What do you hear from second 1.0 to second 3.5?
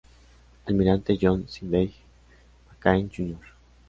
John Sidney McCain Jr.